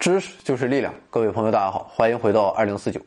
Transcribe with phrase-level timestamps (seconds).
[0.00, 2.98] 知识就是力量，各位朋友，大家好，欢迎回到二零四九。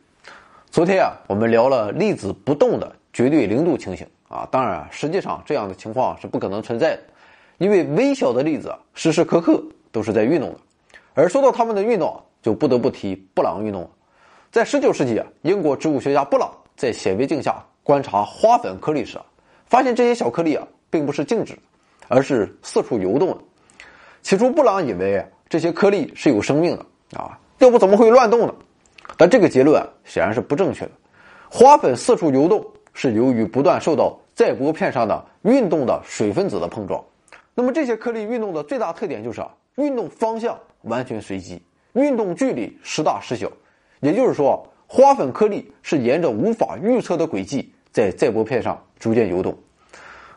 [0.70, 7.02] 昨天啊，我们聊了粒子不动的绝对零度情形啊，当然，实际上这样的情况是不可能存在的，
[7.58, 9.60] 因为微小的粒子时时刻刻
[9.92, 10.60] 都是在运动的。
[11.16, 13.90] 而说到它们的运动，就不得不提布朗运动了。
[14.52, 19.18] 在十九世纪啊，英国植物学家布朗在显微镜下观察花粉颗粒时，
[19.66, 21.60] 发现这些小颗粒啊，并不是静止的，
[22.08, 23.38] 而是四处游动的。
[24.22, 25.26] 起初，布朗以为。
[25.50, 28.54] 这些颗粒是有生命的啊，要不怎么会乱动呢？
[29.18, 30.92] 但这个结论显然是不正确的。
[31.50, 37.04] 花粉四处游动是由于不断受到载玻片上的运动的水分子的碰撞。
[37.54, 41.62] 那么这些颗粒运动的最大特点就是啊，运动方向完全随机，
[41.94, 43.52] 运动距离时大时小。
[44.00, 49.56] 也就是说，花粉颗粒是沿着无法预测的轨迹在载玻片上逐渐游动。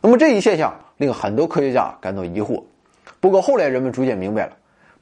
[0.02, 2.62] 那么这一现象令很多科学家感到疑惑。
[3.20, 4.52] 不过后来人们逐渐明白了。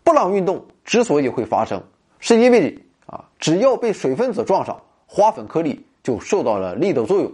[0.05, 1.83] 布朗运动之所以会发生，
[2.21, 7.33] 是因为啊，只要被水分子撞上，花粉颗粒就受到了力的作用。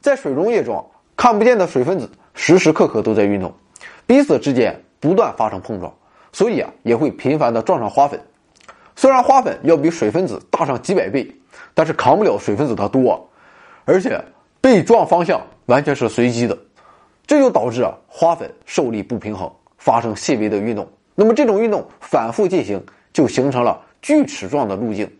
[0.00, 0.84] 在水溶液中，
[1.16, 3.52] 看不见的水分子时时刻刻都在运动，
[4.06, 5.92] 彼此之间不断发生碰撞，
[6.32, 8.20] 所以啊，也会频繁的撞上花粉。
[8.94, 11.34] 虽然花粉要比水分子大上几百倍，
[11.72, 13.26] 但是扛不了水分子的多，
[13.86, 14.22] 而且
[14.60, 16.56] 被撞方向完全是随机的，
[17.26, 20.86] 这就导致啊，花粉受力不平衡，发生细微的运动。
[21.18, 22.80] 那么这种运动反复进行，
[23.12, 25.10] 就形成了锯齿状的路径。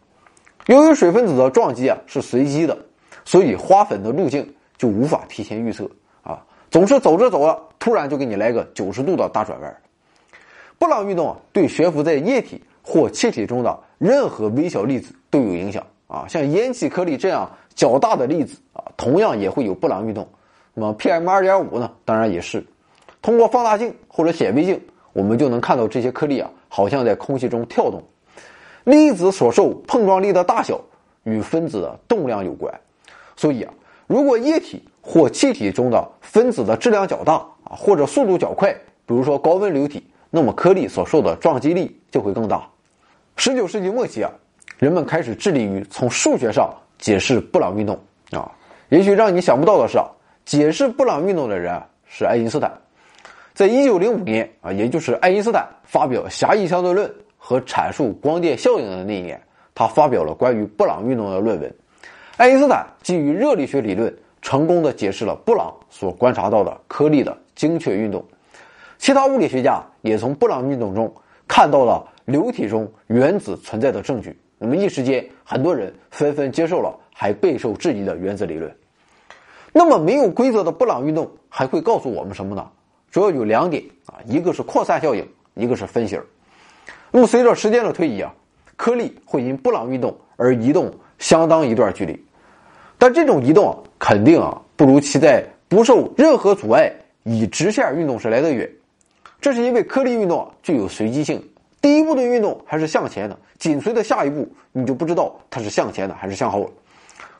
[0.66, 2.76] 由于水分子的撞击啊是随机的，
[3.24, 5.90] 所以花粉的路径就无法提前预测
[6.22, 9.76] 啊，总是走着走着，突然就给你来个九十度的大转弯。
[10.78, 20.28] 布朗运动啊，对悬浮在液体或气体中的任何微小粒子都有影响啊，像烟气颗粒这样较大的粒子啊，同样也会有布朗运动。
[20.74, 22.62] 那么 PM 二点五呢，当然也是
[23.22, 24.78] 通过放大镜或者显微镜。
[25.16, 28.02] 我们就能看到这些颗粒啊，好像在空气中跳动。
[28.84, 30.78] 粒子所受碰撞力的大小
[31.22, 32.72] 与分子的动量有关，
[33.34, 33.72] 所以啊，
[34.06, 38.74] 如果液体或气体中的分子的质量较大啊，或者速度较快，
[39.06, 42.68] 比如说高温流体，那么颗粒所受的撞击力就会更大。
[43.36, 44.30] 十九世纪末期啊，
[44.76, 47.98] 人们开始致力于从数学上解释布朗运动
[48.32, 48.52] 啊。
[48.90, 50.04] 也许让你想不到的是啊，
[50.44, 52.70] 解释布朗运动的人是爱因斯坦。
[53.56, 59.40] 在一九零五年啊，也就是爱因斯坦发表狭义相对论和阐述光电效应的那一年，
[59.74, 61.74] 他发表了关于布朗运动的论文。
[62.36, 68.22] 爱因斯坦基于热力学理论，成功的解释了布朗所观察到的颗粒的精确运动。
[68.98, 71.10] 其他物理学家也从布朗运动中
[71.48, 74.38] 看到了流体中原子存在的证据。
[74.58, 78.70] 那么一时间，很多人纷纷接受了还备受质疑的原子理论。
[79.72, 82.68] 那么没有规则的布朗运动还会告诉我们什么呢？
[83.10, 86.20] 主要有两点啊，一个是扩散效应，一个是分形。
[87.10, 88.34] 那么随着时间的推移啊，
[88.76, 92.22] 颗粒会因布朗运动而移动相当一段距离，
[92.98, 98.70] 但这种移动啊，肯定啊不如其在不受任何阻碍以直线运动时来得远。
[99.40, 101.42] 这是因为颗粒运动具有随机性，
[101.80, 106.70] 第一步的运动还是向前的，紧随的下一步你就不知道它是向前的还是向后了。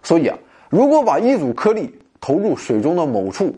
[0.03, 0.38] 所以啊，
[0.71, 3.55] 如果把一组颗粒投入水中的某处，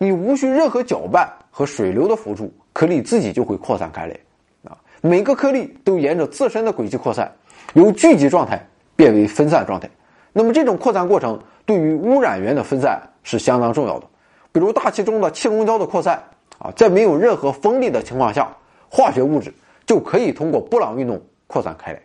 [0.00, 1.30] 你无需任何搅拌。
[1.52, 4.16] 和水流的辅助，颗粒自己就会扩散开来，
[4.64, 7.30] 啊，每个颗粒都沿着自身的轨迹扩散，
[7.74, 9.90] 由聚集状态变为分散状态。
[10.32, 14.06] 那么这种扩散过程对于污染源的分散是相当重要的。
[14.52, 16.22] 比如大气中的气溶胶的扩散，
[16.60, 18.48] 啊，在没有任何风力的情况下，
[18.88, 19.52] 化学物质
[19.84, 22.00] 就可以通过布朗运动扩散开来，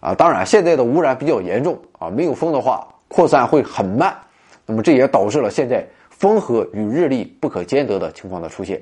[0.00, 4.14] 啊，当然现在的污染比较严重，啊，没有风的话扩散会很慢，
[4.66, 5.84] 那么这也导致了现在。
[6.22, 8.80] 风和与日丽不可兼得的情况的出现。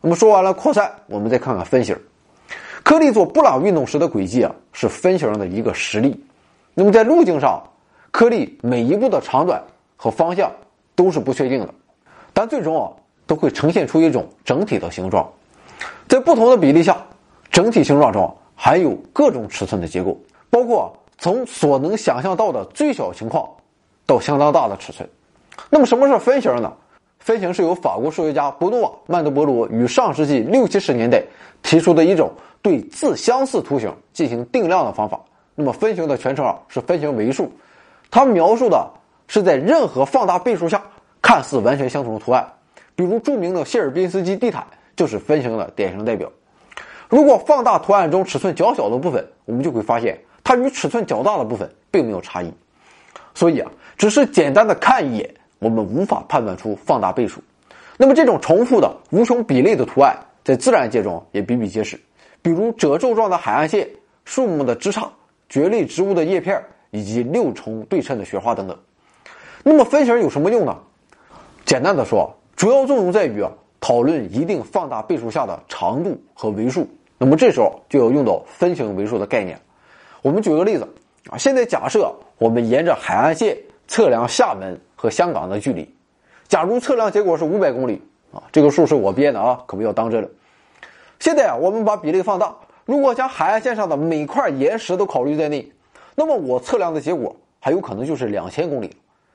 [0.00, 1.96] 那么说完了扩散，我们再看看分形。
[2.82, 6.20] 颗粒做布朗运动时的轨迹啊，是分形的一个实例。
[6.74, 7.62] 那么在路径上，
[8.10, 9.62] 颗粒每一步的长短
[9.96, 10.50] 和方向
[10.96, 11.72] 都是不确定的，
[12.32, 12.90] 但最终啊
[13.24, 15.30] 都会呈现出一种整体的形状。
[16.08, 17.00] 在不同的比例下，
[17.52, 23.48] 整体形状中含有各种尺寸的结构，包括从所能想象到的最小情况
[24.04, 25.08] 到相当大的尺寸。
[25.70, 26.72] 那么什么是分形呢？
[27.18, 31.22] 分形是由法国数学家博努瓦·曼德伯罗于上世纪六七十年代
[31.62, 35.20] 提出的一种对自相似图形进行定量的方法。
[35.54, 37.52] 那么分形的全称啊是分形维数，
[38.10, 38.90] 它描述的
[39.28, 40.82] 是在任何放大倍数下
[41.20, 42.44] 看似完全相同的图案。
[42.96, 44.66] 比如著名的谢尔宾斯基地毯
[44.96, 46.28] 就是分形的典型代表。
[47.08, 52.52] 如果放大图案中尺寸较小的部分，我们就会发现它与尺寸较大的部分并没有差异。
[53.32, 55.34] 所以啊，只是简单的看一眼。
[55.62, 57.40] 我们无法判断出放大倍数，
[57.96, 61.98] 那么这种重复的无穷比例的图案在自然界中也比比皆是，
[62.42, 63.88] 比如褶皱状的海岸线
[64.24, 65.08] 树木的枝杈、
[65.48, 66.60] 蕨类植物的叶片
[66.90, 68.76] 以及六重对称的雪花等等。
[69.62, 70.76] 那么分型有什么用呢？
[71.64, 73.48] 简单的说，主要作用在于啊，
[73.80, 76.84] 讨论一定放大倍数下的长度和维数。
[77.18, 79.56] 那么这时候就要用到分形维数的概念。
[80.22, 80.88] 我们举个例子
[81.30, 83.56] 啊，现在假设我们沿着海岸线
[83.86, 85.88] 测量厦门和香港的距离，
[86.48, 88.02] 假如测量结果是五百公里
[88.32, 90.28] 啊，这个数是我编的啊，可不要当真了。
[91.18, 95.70] 现在啊，我们把比例放大，如果将海岸线上的每块岩石都考虑在内，
[96.14, 98.94] 那么我测量的结果还有可能就是两千公里。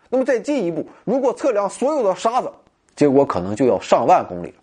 [0.09, 2.51] 那么再进一步，如果测量所有的沙子，
[2.95, 4.55] 结果可能就要上万公里了。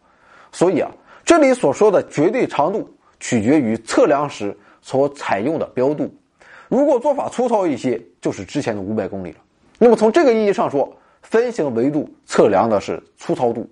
[0.52, 0.90] 所以啊，
[1.24, 2.88] 这里所说的绝对长度。
[3.20, 6.12] 取决于测量时所采用的标度，
[6.68, 9.38] 如果做法粗糙一些，就是之前的五百公里了。
[9.78, 10.90] 那么从这个意义上说，
[11.22, 13.68] 分形维度测量的是粗糙度。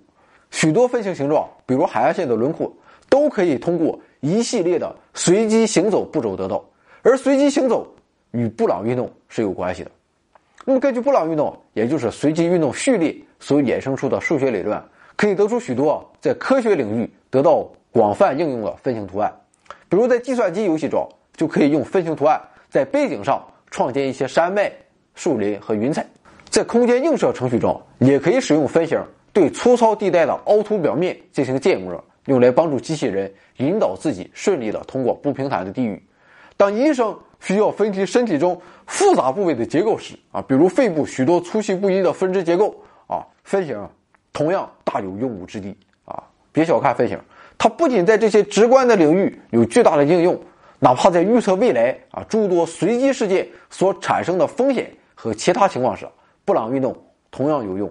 [0.51, 2.71] 许多分形形状，比如海岸线的轮廓，
[3.09, 6.63] 都可以通过一系列的随机行走步骤得到。
[7.01, 7.87] 而随机行走
[8.31, 9.91] 与布朗运动是有关系的。
[10.65, 14.81] 那么根据布朗运动，也就是随机运动序列所衍生出的数学理论，
[15.15, 19.33] 可以得出许多在科学领域得到广泛应用的分形图案。
[19.89, 24.71] 比如在计算机游戏中，就可以用分形图案在背景上创建一些山脉、
[25.15, 26.01] 树林和云彩；
[26.49, 29.01] 在空间映射程序中，也可以使用分形
[29.31, 36.01] 对粗糙地带的凹凸表面进行建模，用来帮助机器人引导自己顺利的通过不平坦的地域。
[36.55, 42.75] 当医生需要分析身体中复杂部位的结构时，啊，比如肺部许多粗细不一的分支结构，
[43.07, 43.89] 啊，分形
[44.31, 45.75] 同样大有用武之地。
[46.05, 47.19] 啊，别小看分形。
[47.57, 50.39] 它不仅在这些直观的领域有巨大的应用，
[50.79, 54.91] 哪怕在预测未来啊诸多随机事件所产生的风险
[55.23, 56.05] 和其他情况时，
[56.43, 56.93] 布朗运动
[57.31, 57.89] 同样有用。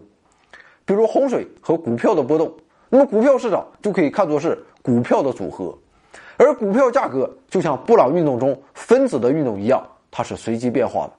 [0.84, 2.54] 比如洪水和股票的波动，
[2.90, 5.74] 那么股票市场就可以看作是股票的组合，
[6.36, 11.12] 而股票价格就像布朗运动中分子的运动一样，它是随机变化的。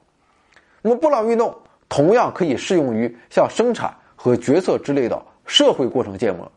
[0.83, 1.51] 那么布朗运动
[1.89, 6.51] 同样可以适用于像生产和决策之类的社会过程建模。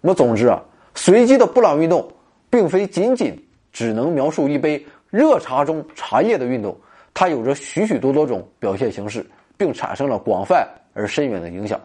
[0.00, 0.58] 那么总之啊。
[0.94, 2.10] 随机的布朗运动，
[2.48, 3.34] 并非仅仅
[3.72, 6.74] 只能描述一杯热茶中茶叶的运动，
[7.14, 9.24] 它有着许许多多种表现形式，
[9.56, 11.80] 并产生了广泛而深远的影响。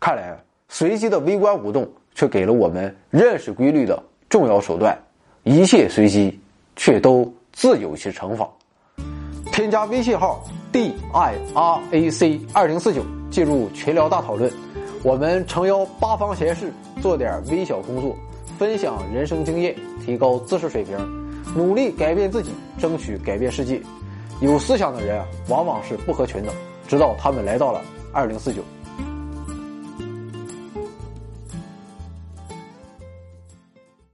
[0.00, 0.36] 看来，
[0.68, 4.96] 随机的微观舞动却给了我们认识规律的重要手段。
[5.44, 6.40] 一切随机，
[6.76, 8.48] 却都自有其乘法。
[9.52, 10.42] 添加微信号
[10.72, 14.50] d i r a c 二零四九，进入群聊大讨论。
[15.02, 18.16] 我们诚邀八方贤士做点微小工作。
[18.58, 19.74] 分享人生经验，
[20.04, 20.96] 提高知识水平，
[21.56, 23.80] 努力改变自己，争取改变世界。
[24.42, 26.52] 有思想的人啊往往是不合群的，
[26.88, 27.80] 直到他们来到了
[28.12, 28.60] 二零四九。